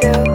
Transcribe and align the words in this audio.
true. 0.00 0.27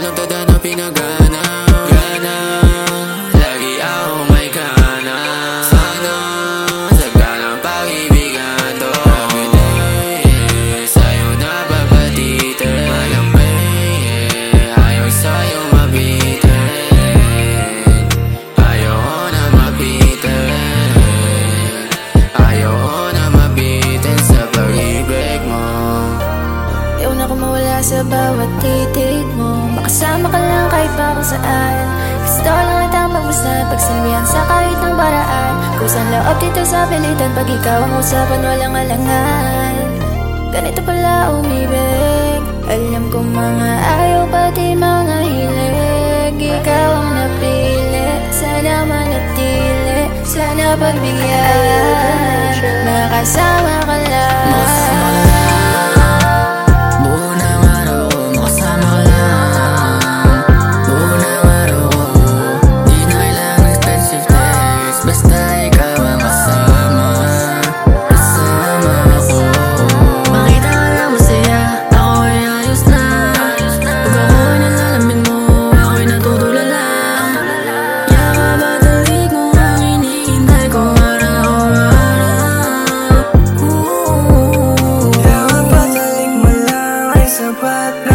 Presensya 0.00 0.08
mas 0.08 0.08
lalong 0.08 0.16
tada 0.16 0.40
na 0.48 0.56
pinagana. 0.58 1.42
Gana, 1.90 2.36
lagi 3.36 3.72
ako 3.80 4.16
may 4.32 4.48
gana 4.48 5.18
Sana, 5.68 6.16
saga 6.96 7.30
ng 7.36 7.58
pag-ibigan 7.60 8.80
to. 8.80 8.90
Everyday, 9.04 10.88
sa'yo 10.88 11.28
napapatitin 11.36 12.76
Malambing, 12.88 14.72
ayaw 14.72 15.08
sa'yo 15.12 15.60
mabitin. 15.68 16.64
Ayoko 18.56 19.20
na 19.28 19.44
mabitin. 19.52 20.92
Ayoko 22.40 23.12
na 23.12 23.24
mabitin 23.28 24.18
sa 24.24 24.40
pag-ibig 24.48 25.40
mo. 25.44 25.64
Ayaw 27.00 27.12
na 27.16 27.24
kumawala 27.28 27.78
sa 27.84 28.00
bawat 28.06 28.50
titig 28.60 29.09
kahit 30.90 30.98
pa 30.98 31.14
kung 31.14 31.28
saan. 31.28 31.86
Gusto 32.20 32.50
lang 32.50 32.78
kitang 32.90 33.10
pagmasdan 33.14 33.64
Pagsilbihan 33.70 34.26
sa 34.26 34.40
kahit 34.46 34.78
ng 34.82 34.96
paraan 34.98 35.52
Kusang 35.78 36.08
loob 36.12 36.36
dito 36.38 36.62
sa 36.66 36.84
pilitan 36.86 37.30
Pag 37.32 37.48
ikaw 37.48 37.80
ang 37.86 37.94
usapan 37.98 38.40
walang 38.42 38.74
alangan. 38.74 39.74
Ganito 40.50 40.82
pala 40.82 41.30
umibig. 41.30 42.42
Alam 42.66 43.06
ko 43.10 43.22
mga 43.22 43.70
ayaw 43.86 44.26
pati 44.26 44.74
mga 44.74 45.16
hilig. 45.22 46.34
Ikaw 46.58 46.90
ang 46.90 47.10
napili. 47.14 48.06
Sana 48.34 48.82
manatili. 48.82 50.10
Sana 50.26 50.74
pagbigyan. 50.74 52.54
Makasama 52.82 53.74
ka 53.86 53.96
lang 54.10 54.69
But. 87.52 88.09